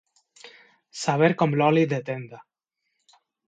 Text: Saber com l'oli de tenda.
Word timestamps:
Saber 1.01 1.29
com 1.43 1.55
l'oli 1.61 1.87
de 1.95 2.03
tenda. 2.11 2.43